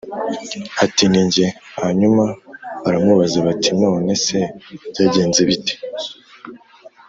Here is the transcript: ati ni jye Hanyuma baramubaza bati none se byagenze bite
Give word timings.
ati 0.83 1.03
ni 1.11 1.23
jye 1.33 1.47
Hanyuma 1.79 2.23
baramubaza 2.83 3.37
bati 3.47 3.71
none 3.83 4.11
se 4.25 4.39
byagenze 4.91 5.41
bite 5.49 5.73